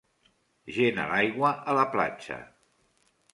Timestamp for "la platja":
1.81-2.41